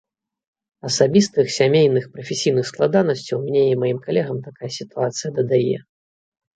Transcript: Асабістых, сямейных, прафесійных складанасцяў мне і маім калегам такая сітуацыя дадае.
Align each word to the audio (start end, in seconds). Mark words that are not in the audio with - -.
Асабістых, 0.89 1.45
сямейных, 1.57 2.09
прафесійных 2.17 2.65
складанасцяў 2.71 3.37
мне 3.47 3.63
і 3.69 3.79
маім 3.87 3.99
калегам 4.09 4.45
такая 4.51 4.71
сітуацыя 4.83 5.29
дадае. 5.41 5.77